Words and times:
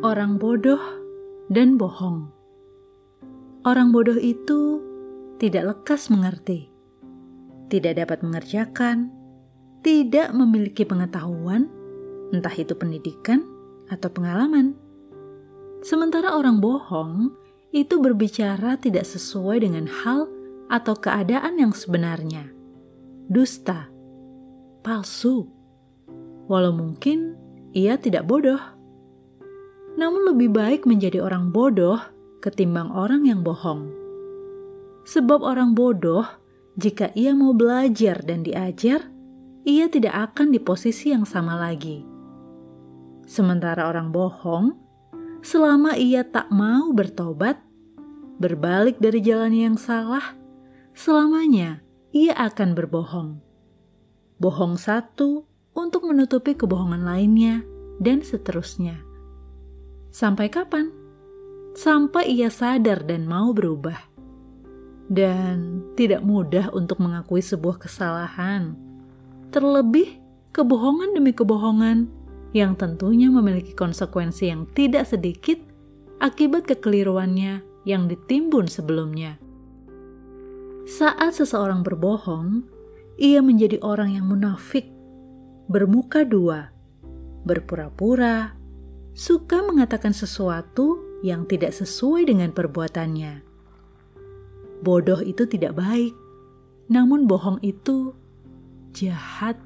Orang 0.00 0.40
bodoh 0.40 0.80
dan 1.52 1.76
bohong. 1.76 2.32
Orang 3.68 3.92
bodoh 3.92 4.16
itu 4.16 4.80
tidak 5.36 5.76
lekas 5.76 6.08
mengerti, 6.08 6.72
tidak 7.68 8.00
dapat 8.00 8.24
mengerjakan, 8.24 9.12
tidak 9.84 10.32
memiliki 10.32 10.88
pengetahuan, 10.88 11.68
entah 12.32 12.56
itu 12.56 12.72
pendidikan 12.72 13.44
atau 13.92 14.08
pengalaman. 14.08 14.72
Sementara 15.84 16.32
orang 16.32 16.64
bohong 16.64 17.36
itu 17.68 18.00
berbicara 18.00 18.80
tidak 18.80 19.04
sesuai 19.04 19.68
dengan 19.68 19.84
hal 19.84 20.24
atau 20.72 20.96
keadaan 20.96 21.60
yang 21.60 21.76
sebenarnya. 21.76 22.48
Dusta, 23.28 23.92
palsu, 24.80 25.44
walau 26.48 26.72
mungkin 26.72 27.36
ia 27.76 28.00
tidak 28.00 28.24
bodoh 28.24 28.79
namun 30.00 30.32
lebih 30.32 30.48
baik 30.48 30.88
menjadi 30.88 31.20
orang 31.20 31.52
bodoh 31.52 32.00
ketimbang 32.40 32.88
orang 32.88 33.28
yang 33.28 33.44
bohong. 33.44 33.92
Sebab 35.04 35.44
orang 35.44 35.76
bodoh, 35.76 36.24
jika 36.80 37.12
ia 37.12 37.36
mau 37.36 37.52
belajar 37.52 38.24
dan 38.24 38.40
diajar, 38.40 39.12
ia 39.68 39.92
tidak 39.92 40.32
akan 40.32 40.56
di 40.56 40.60
posisi 40.60 41.12
yang 41.12 41.28
sama 41.28 41.60
lagi. 41.60 42.00
Sementara 43.28 43.92
orang 43.92 44.08
bohong, 44.08 44.72
selama 45.44 46.00
ia 46.00 46.24
tak 46.24 46.48
mau 46.48 46.96
bertobat, 46.96 47.60
berbalik 48.40 48.96
dari 48.96 49.20
jalan 49.20 49.52
yang 49.52 49.76
salah, 49.76 50.32
selamanya 50.96 51.84
ia 52.16 52.32
akan 52.40 52.72
berbohong. 52.72 53.30
Bohong 54.40 54.80
satu 54.80 55.44
untuk 55.76 56.08
menutupi 56.08 56.56
kebohongan 56.56 57.04
lainnya, 57.04 57.60
dan 58.00 58.24
seterusnya. 58.24 59.09
Sampai 60.10 60.50
kapan? 60.50 60.90
Sampai 61.78 62.34
ia 62.34 62.50
sadar 62.50 63.06
dan 63.06 63.30
mau 63.30 63.54
berubah. 63.54 64.10
Dan 65.10 65.86
tidak 65.94 66.22
mudah 66.26 66.70
untuk 66.74 66.98
mengakui 66.98 67.42
sebuah 67.42 67.78
kesalahan. 67.78 68.74
Terlebih 69.54 70.18
kebohongan 70.50 71.14
demi 71.14 71.30
kebohongan 71.30 72.10
yang 72.50 72.74
tentunya 72.74 73.30
memiliki 73.30 73.74
konsekuensi 73.74 74.50
yang 74.50 74.66
tidak 74.74 75.06
sedikit 75.06 75.58
akibat 76.18 76.66
kekeliruannya 76.66 77.62
yang 77.86 78.10
ditimbun 78.10 78.66
sebelumnya. 78.66 79.38
Saat 80.90 81.38
seseorang 81.38 81.86
berbohong, 81.86 82.66
ia 83.14 83.38
menjadi 83.38 83.78
orang 83.78 84.18
yang 84.18 84.26
munafik, 84.26 84.90
bermuka 85.70 86.26
dua, 86.26 86.74
berpura-pura, 87.46 88.58
suka 89.14 89.62
mengatakan 89.62 90.14
sesuatu 90.14 90.98
yang 91.20 91.44
tidak 91.44 91.76
sesuai 91.76 92.28
dengan 92.28 92.50
perbuatannya. 92.50 93.44
Bodoh 94.80 95.20
itu 95.20 95.44
tidak 95.44 95.76
baik, 95.76 96.16
namun 96.88 97.28
bohong 97.28 97.60
itu 97.60 98.16
jahat 98.96 99.60